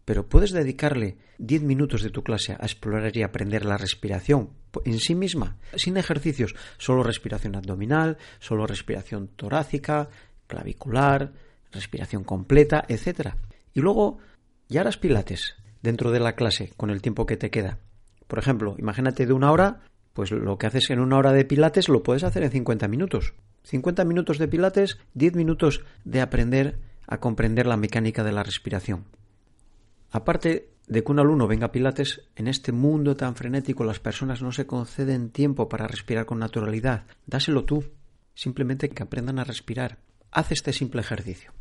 pero 0.04 0.26
puedes 0.26 0.50
dedicarle 0.50 1.18
10 1.38 1.62
minutos 1.62 2.02
de 2.02 2.10
tu 2.10 2.22
clase 2.22 2.54
a 2.54 2.64
explorar 2.64 3.14
y 3.16 3.22
aprender 3.22 3.64
la 3.64 3.76
respiración 3.76 4.50
en 4.84 4.98
sí 4.98 5.14
misma, 5.14 5.56
sin 5.74 5.96
ejercicios, 5.96 6.54
solo 6.78 7.02
respiración 7.02 7.56
abdominal, 7.56 8.18
solo 8.38 8.66
respiración 8.66 9.28
torácica, 9.28 10.08
clavicular, 10.46 11.32
respiración 11.72 12.24
completa, 12.24 12.84
etc. 12.88 13.34
Y 13.72 13.80
luego 13.80 14.18
ya 14.68 14.82
harás 14.82 14.96
pilates 14.96 15.54
dentro 15.82 16.10
de 16.10 16.20
la 16.20 16.34
clase 16.34 16.72
con 16.76 16.90
el 16.90 17.02
tiempo 17.02 17.26
que 17.26 17.36
te 17.36 17.50
queda. 17.50 17.78
Por 18.26 18.38
ejemplo, 18.38 18.76
imagínate 18.78 19.26
de 19.26 19.32
una 19.32 19.50
hora, 19.50 19.80
pues 20.12 20.30
lo 20.30 20.58
que 20.58 20.66
haces 20.66 20.90
en 20.90 21.00
una 21.00 21.16
hora 21.16 21.32
de 21.32 21.44
pilates 21.44 21.88
lo 21.88 22.02
puedes 22.02 22.24
hacer 22.24 22.42
en 22.42 22.50
50 22.50 22.88
minutos. 22.88 23.34
50 23.64 24.04
minutos 24.04 24.38
de 24.38 24.48
pilates, 24.48 24.98
10 25.14 25.34
minutos 25.34 25.82
de 26.04 26.20
aprender 26.20 26.78
a 27.06 27.18
comprender 27.18 27.66
la 27.66 27.76
mecánica 27.76 28.24
de 28.24 28.32
la 28.32 28.42
respiración. 28.42 29.04
Aparte 30.10 30.70
de 30.90 31.04
que 31.04 31.12
un 31.12 31.20
alumno 31.20 31.46
venga 31.46 31.66
a 31.66 31.72
Pilates, 31.72 32.22
en 32.34 32.48
este 32.48 32.72
mundo 32.72 33.16
tan 33.16 33.36
frenético 33.36 33.84
las 33.84 34.00
personas 34.00 34.42
no 34.42 34.50
se 34.50 34.66
conceden 34.66 35.30
tiempo 35.30 35.68
para 35.68 35.86
respirar 35.86 36.26
con 36.26 36.40
naturalidad. 36.40 37.04
Dáselo 37.26 37.64
tú. 37.64 37.84
Simplemente 38.34 38.88
que 38.88 39.02
aprendan 39.02 39.38
a 39.38 39.44
respirar. 39.44 39.98
Haz 40.32 40.50
este 40.50 40.72
simple 40.72 41.00
ejercicio. 41.00 41.52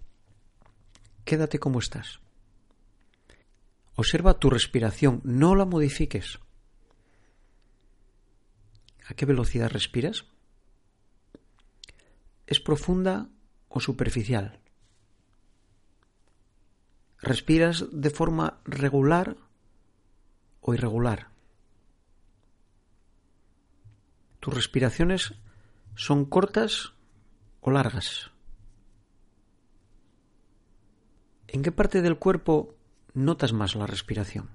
Quédate 1.29 1.59
como 1.59 1.77
estás. 1.77 2.19
Observa 3.93 4.39
tu 4.39 4.49
respiración, 4.49 5.21
no 5.23 5.53
la 5.53 5.65
modifiques. 5.65 6.39
¿A 9.05 9.13
qué 9.13 9.27
velocidad 9.27 9.69
respiras? 9.69 10.25
¿Es 12.47 12.59
profunda 12.59 13.29
o 13.67 13.79
superficial? 13.79 14.59
¿Respiras 17.21 17.85
de 17.91 18.09
forma 18.09 18.61
regular 18.65 19.37
o 20.61 20.73
irregular? 20.73 21.27
¿Tus 24.39 24.55
respiraciones 24.55 25.35
son 25.93 26.25
cortas 26.25 26.93
o 27.61 27.69
largas? 27.69 28.31
¿En 31.51 31.63
qué 31.63 31.71
parte 31.71 32.01
del 32.01 32.17
cuerpo 32.17 32.75
notas 33.13 33.53
más 33.53 33.75
la 33.75 33.87
respiración? 33.87 34.49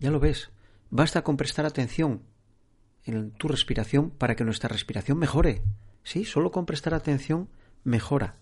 Ya 0.00 0.10
lo 0.10 0.18
ves, 0.18 0.50
basta 0.90 1.22
con 1.22 1.36
prestar 1.36 1.66
atención 1.66 2.22
en 3.04 3.30
tu 3.30 3.46
respiración 3.46 4.10
para 4.10 4.34
que 4.34 4.44
nuestra 4.44 4.68
respiración 4.68 5.18
mejore. 5.18 5.62
Sí, 6.02 6.24
solo 6.24 6.50
con 6.50 6.66
prestar 6.66 6.94
atención 6.94 7.48
mejora. 7.84 8.36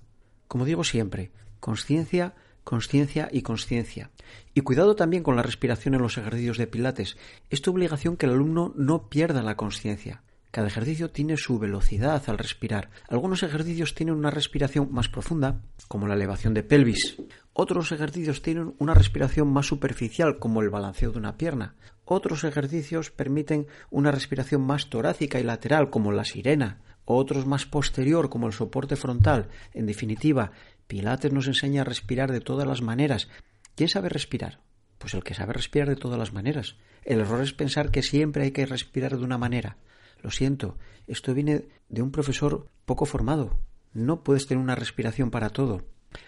Como 0.48 0.64
digo 0.64 0.82
siempre, 0.82 1.30
conciencia, 1.60 2.34
conciencia 2.64 3.28
y 3.30 3.42
conciencia. 3.42 4.10
Y 4.54 4.62
cuidado 4.62 4.96
también 4.96 5.22
con 5.22 5.36
la 5.36 5.42
respiración 5.42 5.94
en 5.94 6.00
los 6.00 6.16
ejercicios 6.16 6.56
de 6.56 6.66
Pilates. 6.66 7.18
Es 7.50 7.60
tu 7.60 7.70
obligación 7.70 8.16
que 8.16 8.24
el 8.24 8.32
alumno 8.32 8.72
no 8.76 9.10
pierda 9.10 9.42
la 9.42 9.56
conciencia. 9.56 10.22
Cada 10.50 10.66
ejercicio 10.66 11.10
tiene 11.10 11.36
su 11.36 11.60
velocidad 11.60 12.22
al 12.26 12.38
respirar. 12.38 12.90
Algunos 13.08 13.44
ejercicios 13.44 13.94
tienen 13.94 14.16
una 14.16 14.30
respiración 14.30 14.88
más 14.90 15.08
profunda, 15.08 15.60
como 15.86 16.08
la 16.08 16.14
elevación 16.14 16.54
de 16.54 16.64
pelvis. 16.64 17.16
Otros 17.52 17.92
ejercicios 17.92 18.42
tienen 18.42 18.74
una 18.78 18.94
respiración 18.94 19.48
más 19.52 19.66
superficial, 19.66 20.38
como 20.40 20.60
el 20.60 20.70
balanceo 20.70 21.12
de 21.12 21.18
una 21.18 21.36
pierna. 21.36 21.76
Otros 22.04 22.42
ejercicios 22.42 23.12
permiten 23.12 23.68
una 23.90 24.10
respiración 24.10 24.62
más 24.62 24.90
torácica 24.90 25.38
y 25.38 25.44
lateral, 25.44 25.88
como 25.90 26.10
la 26.10 26.24
sirena. 26.24 26.80
Otros 27.04 27.46
más 27.46 27.64
posterior, 27.66 28.28
como 28.28 28.48
el 28.48 28.52
soporte 28.52 28.96
frontal. 28.96 29.48
En 29.72 29.86
definitiva, 29.86 30.50
Pilates 30.88 31.32
nos 31.32 31.46
enseña 31.46 31.82
a 31.82 31.84
respirar 31.84 32.32
de 32.32 32.40
todas 32.40 32.66
las 32.66 32.82
maneras. 32.82 33.28
¿Quién 33.76 33.88
sabe 33.88 34.08
respirar? 34.08 34.58
Pues 34.98 35.14
el 35.14 35.22
que 35.22 35.34
sabe 35.34 35.52
respirar 35.52 35.88
de 35.88 35.96
todas 35.96 36.18
las 36.18 36.32
maneras. 36.32 36.76
El 37.04 37.20
error 37.20 37.40
es 37.40 37.52
pensar 37.52 37.92
que 37.92 38.02
siempre 38.02 38.44
hay 38.44 38.50
que 38.50 38.66
respirar 38.66 39.16
de 39.16 39.24
una 39.24 39.38
manera. 39.38 39.76
Lo 40.22 40.30
siento, 40.30 40.76
esto 41.06 41.34
viene 41.34 41.66
de 41.88 42.02
un 42.02 42.10
profesor 42.10 42.66
poco 42.84 43.06
formado. 43.06 43.58
No 43.92 44.22
puedes 44.22 44.46
tener 44.46 44.62
una 44.62 44.74
respiración 44.74 45.30
para 45.30 45.50
todo. 45.50 45.82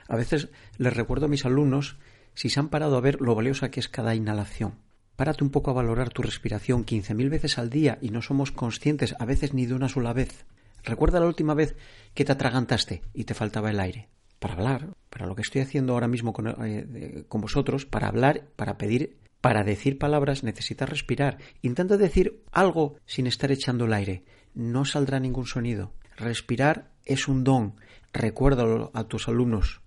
A 0.08 0.16
veces 0.16 0.48
les 0.78 0.94
recuerdo 0.96 1.26
a 1.26 1.28
mis 1.28 1.44
alumnos 1.44 1.96
si 2.34 2.48
se 2.48 2.60
han 2.60 2.68
parado 2.68 2.96
a 2.96 3.00
ver 3.00 3.20
lo 3.20 3.34
valiosa 3.34 3.70
que 3.70 3.80
es 3.80 3.88
cada 3.88 4.14
inhalación. 4.14 4.74
Párate 5.16 5.44
un 5.44 5.50
poco 5.50 5.70
a 5.70 5.74
valorar 5.74 6.10
tu 6.10 6.22
respiración 6.22 6.84
quince 6.84 7.14
mil 7.14 7.28
veces 7.28 7.58
al 7.58 7.70
día 7.70 7.98
y 8.00 8.10
no 8.10 8.22
somos 8.22 8.50
conscientes 8.50 9.14
a 9.18 9.24
veces 9.26 9.52
ni 9.52 9.66
de 9.66 9.74
una 9.74 9.88
sola 9.88 10.12
vez. 10.12 10.46
Recuerda 10.82 11.20
la 11.20 11.26
última 11.26 11.54
vez 11.54 11.76
que 12.14 12.24
te 12.24 12.32
atragantaste 12.32 13.02
y 13.14 13.24
te 13.24 13.34
faltaba 13.34 13.70
el 13.70 13.78
aire. 13.78 14.08
Para 14.38 14.54
hablar, 14.54 14.88
para 15.10 15.26
lo 15.26 15.36
que 15.36 15.42
estoy 15.42 15.60
haciendo 15.60 15.92
ahora 15.92 16.08
mismo 16.08 16.32
con, 16.32 16.48
eh, 16.64 17.24
con 17.28 17.40
vosotros, 17.40 17.86
para 17.86 18.08
hablar, 18.08 18.48
para 18.56 18.78
pedir 18.78 19.16
para 19.42 19.64
decir 19.64 19.98
palabras 19.98 20.44
necesitas 20.44 20.88
respirar. 20.88 21.38
Intenta 21.62 21.96
decir 21.98 22.42
algo 22.52 22.96
sin 23.04 23.26
estar 23.26 23.50
echando 23.50 23.84
el 23.84 23.92
aire. 23.92 24.24
No 24.54 24.84
saldrá 24.84 25.18
ningún 25.18 25.46
sonido. 25.46 25.92
Respirar 26.16 26.92
es 27.04 27.26
un 27.26 27.42
don. 27.42 27.74
Recuérdalo 28.12 28.92
a 28.94 29.04
tus 29.04 29.26
alumnos. 29.26 29.80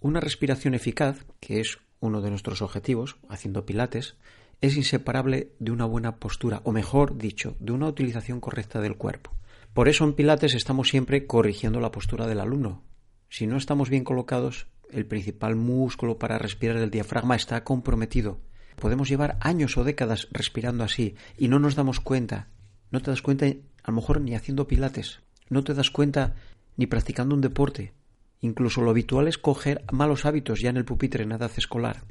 Una 0.00 0.20
respiración 0.20 0.74
eficaz, 0.74 1.24
que 1.38 1.60
es 1.60 1.78
uno 2.00 2.20
de 2.20 2.30
nuestros 2.30 2.60
objetivos, 2.60 3.16
haciendo 3.28 3.64
pilates, 3.64 4.16
es 4.60 4.76
inseparable 4.76 5.52
de 5.60 5.70
una 5.70 5.84
buena 5.84 6.16
postura, 6.16 6.60
o 6.64 6.72
mejor 6.72 7.16
dicho, 7.18 7.56
de 7.60 7.72
una 7.72 7.86
utilización 7.86 8.40
correcta 8.40 8.80
del 8.80 8.96
cuerpo. 8.96 9.30
Por 9.74 9.88
eso 9.88 10.02
en 10.04 10.14
pilates 10.14 10.54
estamos 10.54 10.88
siempre 10.88 11.24
corrigiendo 11.24 11.78
la 11.78 11.92
postura 11.92 12.26
del 12.26 12.40
alumno. 12.40 12.82
Si 13.28 13.46
no 13.46 13.58
estamos 13.58 13.90
bien 13.90 14.02
colocados, 14.02 14.66
el 14.90 15.06
principal 15.06 15.54
músculo 15.54 16.18
para 16.18 16.38
respirar 16.38 16.78
el 16.78 16.90
diafragma 16.90 17.36
está 17.36 17.62
comprometido 17.62 18.40
Podemos 18.78 19.08
llevar 19.08 19.38
años 19.40 19.76
o 19.76 19.84
décadas 19.84 20.28
respirando 20.30 20.84
así 20.84 21.16
y 21.36 21.48
no 21.48 21.58
nos 21.58 21.74
damos 21.74 22.00
cuenta. 22.00 22.48
No 22.90 23.00
te 23.00 23.10
das 23.10 23.22
cuenta 23.22 23.46
a 23.46 23.90
lo 23.90 23.92
mejor 23.92 24.20
ni 24.20 24.34
haciendo 24.34 24.68
pilates. 24.68 25.20
No 25.48 25.64
te 25.64 25.74
das 25.74 25.90
cuenta 25.90 26.36
ni 26.76 26.86
practicando 26.86 27.34
un 27.34 27.40
deporte. 27.40 27.92
Incluso 28.40 28.80
lo 28.80 28.90
habitual 28.90 29.26
es 29.26 29.36
coger 29.36 29.84
malos 29.90 30.26
hábitos 30.26 30.60
ya 30.60 30.70
en 30.70 30.76
el 30.76 30.84
pupitre 30.84 31.24
en 31.24 31.32
edad 31.32 31.50
escolar. 31.56 32.04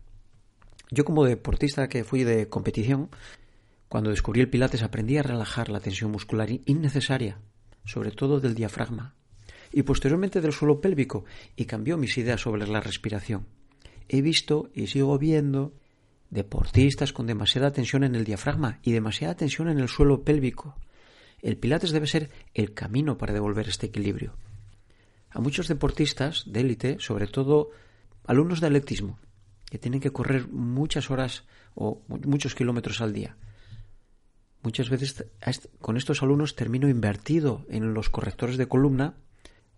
Yo 0.91 1.05
como 1.05 1.24
deportista 1.24 1.88
que 1.88 2.03
fui 2.03 2.24
de 2.24 2.50
competición, 2.50 3.09
cuando 3.88 4.09
descubrí 4.09 4.41
el 4.41 4.50
pilates 4.50 4.83
aprendí 4.83 5.17
a 5.17 5.24
relajar 5.24 5.69
la 5.69 5.79
tensión 5.79 6.12
muscular 6.12 6.50
innecesaria, 6.65 7.39
sobre 7.86 8.12
todo 8.12 8.41
del 8.41 8.55
diafragma, 8.55 9.13
y 9.71 9.83
posteriormente 9.83 10.41
del 10.41 10.53
suelo 10.53 10.81
pélvico, 10.81 11.24
y 11.55 11.65
cambió 11.65 11.97
mis 11.97 12.17
ideas 12.17 12.41
sobre 12.41 12.67
la 12.67 12.81
respiración. 12.81 13.45
He 14.09 14.21
visto 14.21 14.69
y 14.74 14.88
sigo 14.88 15.17
viendo 15.17 15.74
deportistas 16.29 17.13
con 17.13 17.27
demasiada 17.27 17.72
tensión 17.72 18.03
en 18.03 18.15
el 18.15 18.25
diafragma 18.25 18.79
y 18.84 18.91
demasiada 18.91 19.36
tensión 19.36 19.69
en 19.69 19.79
el 19.79 19.88
suelo 19.88 20.24
pélvico. 20.24 20.75
El 21.41 21.57
pilates 21.57 21.91
debe 21.91 22.07
ser 22.07 22.29
el 22.53 22.74
camino 22.74 23.17
para 23.17 23.34
devolver 23.34 23.69
este 23.69 23.88
equilibrio. 23.88 24.36
A 25.29 25.39
muchos 25.39 25.67
deportistas 25.67 26.43
de 26.48 26.62
élite, 26.62 26.98
sobre 27.00 27.27
todo 27.27 27.69
alumnos 28.25 28.60
de 28.60 28.67
atletismo, 28.67 29.19
que 29.69 29.77
tienen 29.77 30.00
que 30.00 30.12
correr 30.12 30.48
muchas 30.48 31.12
horas 31.12 31.43
o 31.75 32.01
muchos 32.07 32.55
kilómetros 32.55 33.01
al 33.01 33.13
día. 33.13 33.38
Muchas 34.63 34.89
veces 34.89 35.25
con 35.79 35.98
estos 35.98 36.24
alumnos 36.24 36.55
termino 36.55 36.89
invertido 36.89 37.65
en 37.69 37.93
los 37.93 38.10
correctores 38.10 38.57
de 38.57 38.67
columna 38.67 39.15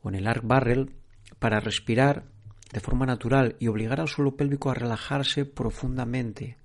o 0.02 0.10
en 0.10 0.16
el 0.16 0.28
arc 0.28 0.46
barrel 0.46 0.96
para 1.40 1.60
respirar 1.60 2.26
de 2.72 2.80
forma 2.80 3.06
natural 3.06 3.56
y 3.60 3.68
obligar 3.68 4.00
al 4.00 4.08
suelo 4.08 4.36
pélvico 4.36 4.70
a 4.70 4.76
relajarse 4.76 5.46
profundamente, 5.46 6.58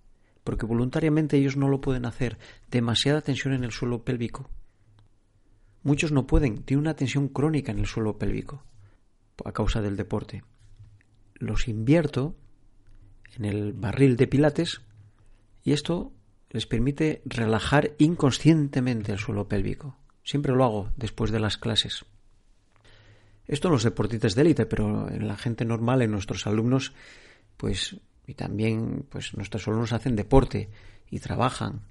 porque 0.42 0.66
voluntariamente 0.66 1.36
ellos 1.36 1.56
no 1.56 1.68
lo 1.68 1.80
pueden 1.80 2.04
hacer, 2.04 2.38
demasiada 2.70 3.22
tensión 3.22 3.54
en 3.54 3.64
el 3.64 3.72
suelo 3.72 4.04
pélvico. 4.04 4.50
Muchos 5.82 6.12
no 6.12 6.26
pueden, 6.26 6.62
tienen 6.62 6.82
una 6.82 6.96
tensión 6.96 7.28
crónica 7.28 7.72
en 7.72 7.78
el 7.78 7.86
suelo 7.86 8.18
pélvico 8.18 8.64
a 9.44 9.52
causa 9.52 9.82
del 9.82 9.96
deporte. 9.96 10.44
Los 11.34 11.68
invierto 11.68 12.36
en 13.36 13.44
el 13.44 13.72
barril 13.72 14.16
de 14.16 14.26
pilates 14.26 14.80
y 15.62 15.72
esto 15.72 16.12
les 16.50 16.66
permite 16.66 17.22
relajar 17.24 17.92
inconscientemente 17.98 19.12
el 19.12 19.18
suelo 19.18 19.48
pélvico. 19.48 19.98
Siempre 20.22 20.54
lo 20.54 20.64
hago 20.64 20.90
después 20.96 21.32
de 21.32 21.40
las 21.40 21.56
clases. 21.56 22.04
Esto 23.46 23.68
en 23.68 23.72
los 23.72 23.84
deportistas 23.84 24.34
de 24.34 24.42
élite, 24.42 24.66
pero 24.66 25.08
en 25.10 25.28
la 25.28 25.36
gente 25.36 25.64
normal, 25.64 26.02
en 26.02 26.10
nuestros 26.10 26.46
alumnos, 26.46 26.92
pues, 27.56 27.96
y 28.26 28.34
también, 28.34 29.06
pues 29.10 29.34
nuestros 29.34 29.68
alumnos 29.68 29.92
hacen 29.92 30.16
deporte 30.16 30.70
y 31.10 31.18
trabajan, 31.18 31.82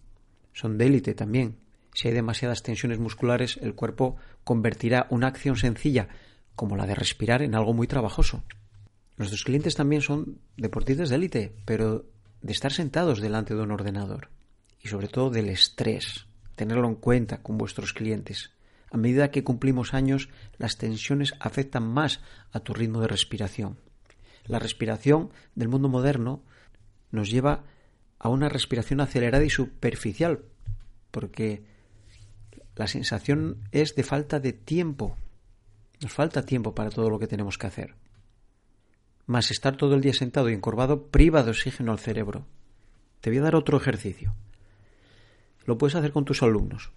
son 0.54 0.78
de 0.78 0.88
élite 0.88 1.14
también. 1.14 1.58
Si 1.94 2.08
hay 2.08 2.14
demasiadas 2.14 2.64
tensiones 2.64 3.00
musculares, 3.00 3.58
el 3.62 3.76
cuerpo 3.76 4.16
convertirá 4.44 5.06
una 5.10 5.28
acción 5.28 5.56
sencilla, 5.56 6.08
como 6.56 6.76
la 6.76 6.88
de 6.88 6.96
respirar, 6.96 7.44
en 7.44 7.56
algo 7.56 7.74
muy 7.74 7.88
trabajoso. 7.88 8.44
Nuestros 9.18 9.44
clientes 9.44 9.76
también 9.76 10.02
son 10.02 10.40
deportistas 10.58 11.10
de 11.10 11.16
élite, 11.16 11.56
pero 11.66 12.06
de 12.42 12.52
estar 12.52 12.72
sentados 12.72 13.22
delante 13.22 13.54
de 13.54 13.62
un 13.62 13.72
ordenador. 13.72 14.30
Y 14.82 14.88
sobre 14.88 15.08
todo 15.08 15.30
del 15.30 15.50
estrés. 15.50 16.26
Tenerlo 16.56 16.88
en 16.88 16.96
cuenta 16.96 17.42
con 17.42 17.58
vuestros 17.58 17.94
clientes. 17.94 18.52
A 18.94 18.98
medida 18.98 19.32
que 19.32 19.44
cumplimos 19.44 19.96
años, 19.96 20.30
las 20.60 20.78
tensiones 20.78 21.34
afectan 21.40 21.84
más 21.84 22.22
a 22.52 22.60
tu 22.60 22.76
ritmo 22.76 23.02
de 23.02 23.08
respiración. 23.08 23.80
La 24.46 24.60
respiración 24.60 25.32
del 25.56 25.68
mundo 25.68 25.90
moderno 25.90 26.44
nos 27.10 27.32
lleva 27.32 27.64
a 28.20 28.30
una 28.30 28.50
respiración 28.50 29.02
acelerada 29.02 29.44
y 29.44 29.50
superficial, 29.50 30.44
porque 31.10 31.64
la 32.76 32.86
sensación 32.86 33.58
es 33.72 33.96
de 33.96 34.04
falta 34.04 34.40
de 34.40 34.54
tiempo. 34.54 35.18
Nos 36.00 36.14
falta 36.14 36.46
tiempo 36.46 36.76
para 36.76 36.92
todo 36.92 37.10
lo 37.10 37.18
que 37.18 37.28
tenemos 37.28 37.58
que 37.58 37.66
hacer. 37.66 37.96
Más 39.26 39.50
estar 39.50 39.76
todo 39.76 39.96
el 39.96 40.02
día 40.02 40.14
sentado 40.14 40.52
y 40.52 40.54
encorvado 40.54 41.08
priva 41.08 41.42
de 41.42 41.50
oxígeno 41.50 41.94
al 41.94 42.00
cerebro. 42.00 42.46
Te 43.22 43.32
voy 43.32 43.40
a 43.40 43.44
dar 43.44 43.56
otro 43.56 43.76
ejercicio. 43.76 44.36
Lo 45.66 45.80
puedes 45.80 45.96
hacer 45.96 46.12
con 46.12 46.26
tus 46.26 46.44
alumnos. 46.44 46.92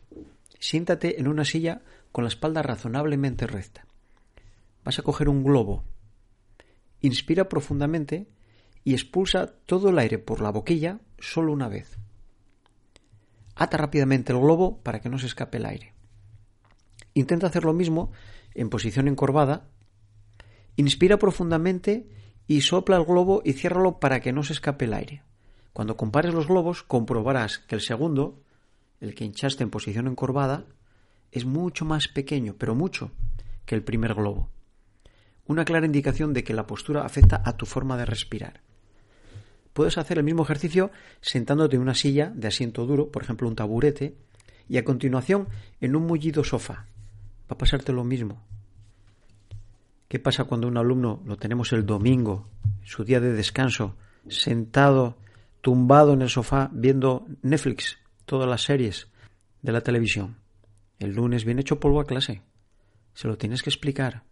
Siéntate 0.66 1.20
en 1.20 1.28
una 1.28 1.44
silla 1.44 1.82
con 2.11 2.25
la 2.25 2.28
espalda 2.28 2.61
razonablemente 2.61 3.46
recta. 3.46 3.87
Vas 4.82 4.99
a 4.99 5.02
coger 5.02 5.28
un 5.28 5.44
globo. 5.44 5.85
Inspira 7.00 7.49
profundamente 7.49 8.26
y 8.82 8.92
expulsa 8.94 9.46
todo 9.64 9.90
el 9.90 9.99
aire 10.00 10.18
por 10.18 10.40
la 10.40 10.50
boquilla 10.50 10.99
solo 11.20 11.52
una 11.52 11.68
vez. 11.68 11.96
Ata 13.54 13.76
rápidamente 13.76 14.32
el 14.32 14.40
globo 14.40 14.82
para 14.82 15.00
que 15.00 15.08
no 15.08 15.20
se 15.20 15.26
escape 15.26 15.58
el 15.58 15.66
aire. 15.66 15.94
Intenta 17.14 17.46
hacer 17.46 17.62
lo 17.62 17.73
mismo 17.73 18.11
en 18.52 18.68
posición 18.68 19.06
encorvada. 19.06 19.68
Inspira 20.75 21.16
profundamente 21.16 22.08
y 22.49 22.62
sopla 22.62 22.96
el 22.96 23.04
globo 23.04 23.40
y 23.44 23.52
ciérralo 23.52 24.00
para 24.00 24.18
que 24.18 24.32
no 24.32 24.42
se 24.42 24.54
escape 24.54 24.87
el 24.87 24.94
aire. 24.94 25.23
Cuando 25.73 25.96
compares 25.96 26.35
los 26.35 26.49
globos 26.49 26.82
comprobarás 26.82 27.61
que 27.61 27.76
el 27.76 27.82
segundo 27.82 28.42
el 29.00 29.15
que 29.15 29.25
hinchaste 29.25 29.62
en 29.62 29.71
posición 29.71 30.07
encorvada, 30.07 30.65
es 31.33 31.45
mucho 31.45 31.85
más 31.85 32.09
pequeño, 32.09 32.55
pero 32.59 32.75
mucho, 32.75 33.11
que 33.65 33.75
el 33.75 33.83
primer 33.83 34.15
globo. 34.15 34.49
Una 35.47 35.65
clara 35.65 35.87
indicación 35.87 36.33
de 36.33 36.45
que 36.45 36.55
la 36.55 36.67
postura 36.67 37.05
afecta 37.05 37.43
a 37.45 37.57
tu 37.57 37.67
forma 37.67 37.97
de 37.97 38.07
respirar. 38.07 38.62
Puedes 39.73 39.99
hacer 39.99 40.19
el 40.19 40.25
mismo 40.25 40.43
ejercicio 40.43 40.91
sentándote 41.21 41.76
en 41.76 41.83
una 41.83 41.95
silla 41.95 42.33
de 42.35 42.49
asiento 42.49 42.87
duro, 42.87 43.11
por 43.11 43.23
ejemplo 43.23 43.47
un 43.47 43.55
taburete, 43.55 44.17
y 44.69 44.79
a 44.79 44.85
continuación 44.85 45.49
en 45.81 45.95
un 45.95 46.07
mullido 46.07 46.43
sofá. 46.43 46.87
Va 47.43 47.55
a 47.55 47.59
pasarte 47.59 47.93
lo 47.93 48.03
mismo. 48.03 48.43
¿Qué 50.09 50.19
pasa 50.19 50.45
cuando 50.45 50.69
un 50.69 50.79
alumno 50.79 51.23
lo 51.25 51.37
tenemos 51.37 51.73
el 51.73 51.85
domingo, 51.85 52.49
su 52.85 53.05
día 53.05 53.21
de 53.21 53.33
descanso, 53.33 53.97
sentado, 54.29 55.19
tumbado 55.61 56.12
en 56.12 56.23
el 56.23 56.29
sofá, 56.29 56.71
viendo 56.73 57.26
Netflix, 57.43 57.99
todas 58.26 58.49
las 58.49 58.62
series 58.62 59.09
de 59.62 59.73
la 59.73 59.80
televisión? 59.80 60.37
El 60.99 61.14
lunes 61.14 61.45
viene 61.45 61.62
hecho 61.62 61.80
polvo 61.80 62.00
a 62.00 62.06
clase. 62.06 62.42
Se 63.14 63.28
lo 63.28 63.38
tienes 63.38 63.62
que 63.62 63.71
explicar. 63.71 64.25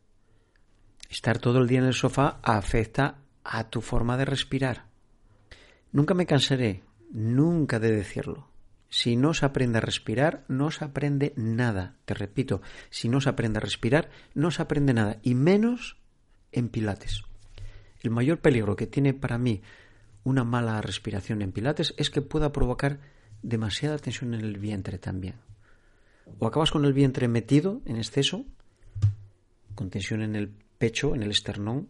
Estar 1.09 1.39
todo 1.39 1.59
el 1.59 1.69
día 1.69 1.79
en 1.79 1.87
el 1.87 1.95
sofá 1.95 2.41
afecta 2.43 3.19
a 3.45 3.71
tu 3.71 3.81
forma 3.81 4.17
de 4.17 4.25
respirar. 4.25 4.87
Nunca 5.93 6.15
me 6.15 6.27
cansaré, 6.27 6.83
nunca 7.13 7.79
de 7.79 7.93
decirlo. 7.93 8.49
Si 8.89 9.17
no 9.17 9.35
se 9.35 9.47
aprende 9.47 9.79
a 9.79 9.81
respirar, 9.81 10.45
no 10.49 10.71
se 10.71 10.85
aprende 10.85 11.33
nada. 11.37 11.97
Te 12.05 12.15
repito, 12.15 12.63
si 12.91 13.09
no 13.09 13.21
se 13.21 13.29
aprende 13.29 13.59
a 13.59 13.61
respirar, 13.61 14.11
no 14.35 14.51
se 14.51 14.63
aprende 14.63 14.95
nada. 14.95 15.19
Y 15.23 15.35
menos 15.35 15.97
en 16.53 16.69
pilates. 16.69 17.23
El 18.01 18.11
mayor 18.11 18.39
peligro 18.39 18.77
que 18.77 18.87
tiene 18.87 19.15
para 19.15 19.39
mí 19.39 19.63
una 20.25 20.45
mala 20.45 20.81
respiración 20.81 21.43
en 21.43 21.53
pilates 21.53 21.95
es 21.97 22.11
que 22.11 22.23
pueda 22.23 22.53
provocar 22.53 23.01
demasiada 23.45 23.99
tensión 23.99 24.35
en 24.35 24.41
el 24.41 24.59
vientre 24.59 24.99
también. 24.99 25.37
O 26.39 26.47
acabas 26.47 26.71
con 26.71 26.85
el 26.85 26.93
vientre 26.93 27.29
metido 27.29 27.83
en 27.85 27.97
exceso, 27.97 28.45
con 29.75 29.91
tensión 29.91 30.23
en 30.23 30.35
el 30.35 30.49
pecho, 30.79 31.15
en 31.15 31.23
el 31.23 31.31
esternón, 31.31 31.89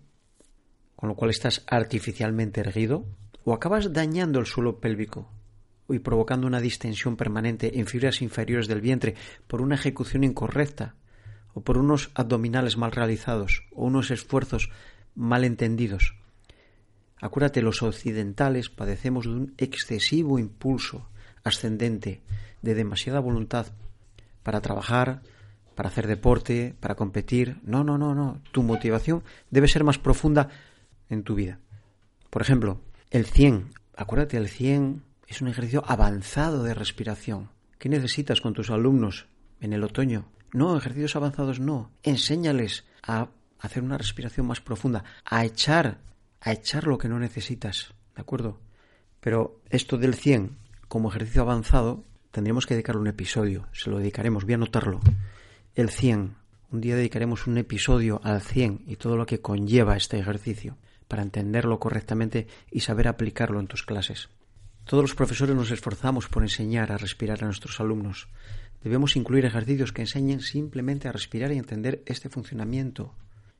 con 0.96 1.08
lo 1.08 1.14
cual 1.14 1.30
estás 1.30 1.64
artificialmente 1.66 2.60
erguido, 2.60 3.06
o 3.44 3.54
acabas 3.54 3.92
dañando 3.92 4.40
el 4.40 4.46
suelo 4.46 4.80
pélvico 4.80 5.30
y 5.88 5.98
provocando 5.98 6.46
una 6.46 6.60
distensión 6.60 7.16
permanente 7.16 7.78
en 7.78 7.86
fibras 7.86 8.22
inferiores 8.22 8.68
del 8.68 8.80
vientre 8.80 9.14
por 9.46 9.60
una 9.60 9.74
ejecución 9.74 10.24
incorrecta, 10.24 10.96
o 11.52 11.60
por 11.60 11.78
unos 11.78 12.10
abdominales 12.14 12.76
mal 12.76 12.90
realizados, 12.90 13.62
o 13.72 13.84
unos 13.84 14.10
esfuerzos 14.10 14.70
mal 15.14 15.44
entendidos. 15.44 16.16
Acuérdate, 17.20 17.62
los 17.62 17.82
occidentales 17.82 18.70
padecemos 18.70 19.26
de 19.26 19.30
un 19.30 19.54
excesivo 19.58 20.38
impulso 20.38 21.08
ascendente, 21.44 22.22
de 22.62 22.74
demasiada 22.74 23.20
voluntad 23.20 23.66
para 24.42 24.60
trabajar, 24.60 25.22
para 25.74 25.88
hacer 25.88 26.06
deporte, 26.06 26.74
para 26.80 26.94
competir. 26.94 27.60
No, 27.62 27.84
no, 27.84 27.98
no, 27.98 28.14
no. 28.14 28.40
Tu 28.52 28.62
motivación 28.62 29.22
debe 29.50 29.68
ser 29.68 29.84
más 29.84 29.98
profunda 29.98 30.48
en 31.08 31.22
tu 31.22 31.34
vida. 31.34 31.58
Por 32.30 32.42
ejemplo, 32.42 32.80
el 33.10 33.26
100. 33.26 33.70
Acuérdate, 33.96 34.36
el 34.36 34.48
100 34.48 35.04
es 35.28 35.42
un 35.42 35.48
ejercicio 35.48 35.84
avanzado 35.86 36.64
de 36.64 36.74
respiración. 36.74 37.50
¿Qué 37.78 37.88
necesitas 37.88 38.40
con 38.40 38.54
tus 38.54 38.70
alumnos 38.70 39.26
en 39.60 39.72
el 39.72 39.84
otoño? 39.84 40.26
No, 40.52 40.76
ejercicios 40.76 41.16
avanzados 41.16 41.60
no. 41.60 41.90
Enséñales 42.02 42.84
a 43.02 43.28
hacer 43.58 43.82
una 43.82 43.98
respiración 43.98 44.46
más 44.46 44.60
profunda, 44.60 45.04
a 45.24 45.44
echar, 45.44 45.98
a 46.40 46.52
echar 46.52 46.86
lo 46.86 46.98
que 46.98 47.08
no 47.08 47.18
necesitas. 47.18 47.94
¿De 48.14 48.22
acuerdo? 48.22 48.60
Pero 49.20 49.60
esto 49.70 49.96
del 49.96 50.14
100 50.14 50.63
como 50.88 51.10
ejercicio 51.10 51.42
avanzado 51.42 52.04
tendríamos 52.30 52.66
que 52.66 52.74
dedicarle 52.74 53.00
un 53.00 53.08
episodio. 53.08 53.68
Se 53.72 53.90
lo 53.90 53.98
dedicaremos, 53.98 54.44
voy 54.44 54.54
a 54.54 54.56
anotarlo. 54.56 55.00
El 55.74 55.90
100. 55.90 56.36
Un 56.70 56.80
día 56.80 56.96
dedicaremos 56.96 57.46
un 57.46 57.58
episodio 57.58 58.20
al 58.24 58.40
100 58.40 58.84
y 58.86 58.96
todo 58.96 59.16
lo 59.16 59.26
que 59.26 59.40
conlleva 59.40 59.96
este 59.96 60.18
ejercicio 60.18 60.76
para 61.08 61.22
entenderlo 61.22 61.78
correctamente 61.78 62.48
y 62.70 62.80
saber 62.80 63.08
aplicarlo 63.08 63.60
en 63.60 63.66
tus 63.66 63.84
clases. 63.84 64.30
Todos 64.84 65.02
los 65.02 65.14
profesores 65.14 65.54
nos 65.54 65.70
esforzamos 65.70 66.28
por 66.28 66.42
enseñar 66.42 66.92
a 66.92 66.98
respirar 66.98 67.42
a 67.42 67.46
nuestros 67.46 67.80
alumnos. 67.80 68.28
Debemos 68.82 69.16
incluir 69.16 69.44
ejercicios 69.46 69.92
que 69.92 70.02
enseñen 70.02 70.40
simplemente 70.40 71.08
a 71.08 71.12
respirar 71.12 71.52
y 71.52 71.58
entender 71.58 72.02
este 72.06 72.28
funcionamiento. 72.28 73.14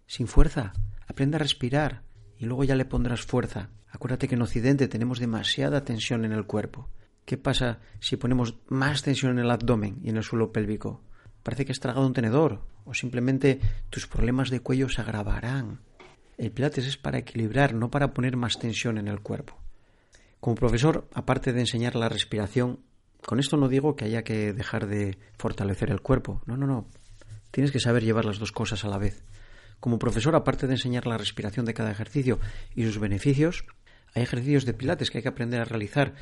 Sin 0.07 0.27
fuerza, 0.27 0.75
aprende 1.07 1.37
a 1.37 1.39
respirar 1.39 2.03
y 2.39 2.45
luego 2.45 2.65
ya 2.65 2.77
le 2.77 2.85
pondrás 2.85 3.23
fuerza. 3.23 3.71
Acuérdate 3.89 4.29
que 4.29 4.35
en 4.35 4.43
Occidente 4.43 4.89
tenemos 4.89 5.19
demasiada 5.19 5.85
tensión 5.85 6.25
en 6.25 6.33
el 6.33 6.45
cuerpo. 6.45 6.89
¿Qué 7.25 7.39
pasa 7.39 7.81
si 8.01 8.17
ponemos 8.17 8.57
más 8.69 9.03
tensión 9.03 9.33
en 9.33 9.39
el 9.39 9.51
abdomen 9.51 9.99
y 10.03 10.11
en 10.11 10.17
el 10.17 10.23
suelo 10.23 10.53
pélvico? 10.53 11.03
Parece 11.43 11.65
que 11.65 11.73
has 11.73 11.81
tragado 11.81 12.07
un 12.07 12.13
tenedor 12.13 12.63
o 12.85 12.93
simplemente 12.93 13.61
tus 13.91 14.07
problemas 14.07 14.51
de 14.51 14.61
cuello 14.61 14.89
se 14.89 15.01
agravarán. 15.01 15.81
El 16.37 16.51
pilates 16.51 16.87
es 16.87 16.97
para 16.97 17.19
equilibrar, 17.19 17.75
no 17.75 17.91
para 17.91 18.13
poner 18.13 18.37
más 18.37 18.59
tensión 18.59 18.99
en 18.99 19.09
el 19.09 19.21
cuerpo. 19.21 19.57
Como 20.41 20.57
profesor, 20.57 21.09
aparte 21.15 21.53
de 21.53 21.61
enseñar 21.61 21.97
la 21.97 22.11
respiración, 22.11 22.81
con 23.25 23.41
esto 23.41 23.57
no 23.57 23.69
digo 23.69 23.97
que 23.97 24.05
haya 24.05 24.25
que 24.25 24.53
dejar 24.53 24.87
de 24.87 25.17
fortalecer 25.39 25.91
el 25.91 26.03
cuerpo. 26.03 26.43
No, 26.45 26.57
no, 26.59 26.67
no. 26.67 26.87
Tienes 27.51 27.73
que 27.73 27.81
saber 27.81 28.05
llevar 28.05 28.27
las 28.27 28.39
dos 28.39 28.53
cosas 28.53 28.85
a 28.85 28.89
la 28.89 28.99
vez. 28.99 29.23
Como 29.81 29.99
profesor, 29.99 30.35
aparte 30.35 30.67
de 30.67 30.75
enseñar 30.75 31.07
la 31.07 31.17
respiración 31.17 31.65
de 31.65 31.73
cada 31.73 31.91
ejercicio 31.91 32.39
y 32.75 32.85
sus 32.85 32.99
beneficios, 32.99 33.65
hay 34.15 34.23
ejercicios 34.25 34.67
de 34.67 34.75
pilates 34.75 35.11
que 35.11 35.19
hay 35.19 35.23
que 35.23 35.29
aprender 35.29 35.61
a 35.61 35.65
realizar 35.65 36.15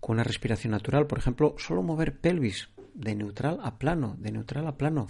con 0.00 0.14
una 0.14 0.24
respiración 0.24 0.72
natural. 0.72 1.06
Por 1.06 1.18
ejemplo, 1.18 1.54
solo 1.58 1.82
mover 1.82 2.18
pelvis 2.18 2.68
de 2.94 3.14
neutral 3.14 3.60
a 3.62 3.78
plano, 3.78 4.16
de 4.18 4.32
neutral 4.32 4.66
a 4.66 4.76
plano. 4.76 5.06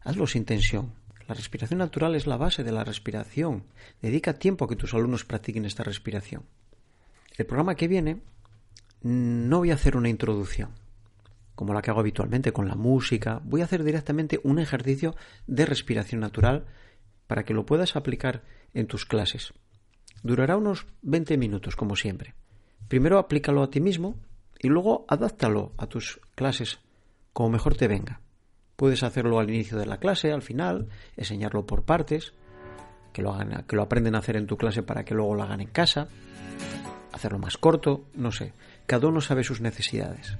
Hazlo 0.00 0.26
sin 0.26 0.44
tensión. 0.44 0.92
La 1.28 1.34
respiración 1.34 1.78
natural 1.78 2.14
es 2.14 2.26
la 2.26 2.36
base 2.36 2.62
de 2.62 2.72
la 2.72 2.84
respiración. 2.84 3.64
Dedica 4.00 4.34
tiempo 4.34 4.64
a 4.64 4.68
que 4.68 4.76
tus 4.76 4.94
alumnos 4.94 5.24
practiquen 5.24 5.64
esta 5.64 5.82
respiración. 5.82 6.44
El 7.36 7.46
programa 7.46 7.74
que 7.74 7.88
viene 7.88 8.22
no 9.02 9.58
voy 9.58 9.70
a 9.70 9.74
hacer 9.74 9.96
una 9.96 10.08
introducción, 10.08 10.70
como 11.54 11.74
la 11.74 11.82
que 11.82 11.90
hago 11.90 12.00
habitualmente 12.00 12.52
con 12.52 12.68
la 12.68 12.76
música. 12.76 13.40
Voy 13.44 13.60
a 13.60 13.64
hacer 13.64 13.82
directamente 13.82 14.40
un 14.44 14.58
ejercicio 14.58 15.16
de 15.46 15.66
respiración 15.66 16.20
natural 16.20 16.66
para 17.26 17.44
que 17.44 17.54
lo 17.54 17.66
puedas 17.66 17.96
aplicar 17.96 18.44
en 18.72 18.86
tus 18.86 19.04
clases. 19.04 19.52
Durará 20.22 20.56
unos 20.56 20.86
20 21.02 21.36
minutos, 21.36 21.76
como 21.76 21.96
siempre. 21.96 22.34
Primero 22.88 23.18
aplícalo 23.18 23.62
a 23.62 23.70
ti 23.70 23.80
mismo 23.80 24.16
y 24.58 24.68
luego 24.68 25.04
adáptalo 25.08 25.72
a 25.76 25.86
tus 25.86 26.20
clases 26.34 26.78
como 27.32 27.50
mejor 27.50 27.76
te 27.76 27.88
venga. 27.88 28.20
Puedes 28.76 29.02
hacerlo 29.02 29.38
al 29.38 29.50
inicio 29.50 29.78
de 29.78 29.86
la 29.86 29.98
clase, 29.98 30.32
al 30.32 30.42
final, 30.42 30.88
enseñarlo 31.16 31.66
por 31.66 31.84
partes, 31.84 32.34
que 33.12 33.22
lo, 33.22 33.32
hagan, 33.32 33.64
que 33.66 33.76
lo 33.76 33.82
aprenden 33.82 34.14
a 34.14 34.18
hacer 34.18 34.36
en 34.36 34.46
tu 34.46 34.56
clase 34.56 34.82
para 34.82 35.04
que 35.04 35.14
luego 35.14 35.34
lo 35.34 35.42
hagan 35.42 35.60
en 35.60 35.68
casa 35.68 36.08
hacerlo 37.16 37.38
más 37.38 37.56
corto, 37.56 38.04
no 38.14 38.30
sé. 38.30 38.52
Cada 38.86 39.08
uno 39.08 39.20
sabe 39.20 39.42
sus 39.42 39.60
necesidades. 39.60 40.36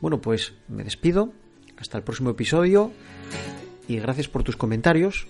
Bueno, 0.00 0.20
pues 0.20 0.54
me 0.68 0.84
despido. 0.84 1.32
Hasta 1.76 1.98
el 1.98 2.04
próximo 2.04 2.30
episodio. 2.30 2.92
Y 3.88 3.98
gracias 3.98 4.28
por 4.28 4.44
tus 4.44 4.56
comentarios, 4.56 5.26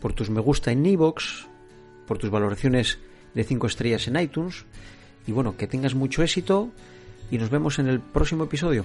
por 0.00 0.12
tus 0.12 0.28
me 0.28 0.40
gusta 0.40 0.72
en 0.72 0.84
iVoox, 0.84 1.46
por 2.06 2.18
tus 2.18 2.28
valoraciones 2.28 2.98
de 3.32 3.44
5 3.44 3.66
estrellas 3.66 4.06
en 4.08 4.16
iTunes. 4.16 4.66
Y 5.26 5.32
bueno, 5.32 5.56
que 5.56 5.66
tengas 5.66 5.94
mucho 5.94 6.22
éxito 6.22 6.70
y 7.30 7.38
nos 7.38 7.50
vemos 7.50 7.78
en 7.78 7.88
el 7.88 8.00
próximo 8.00 8.44
episodio. 8.44 8.84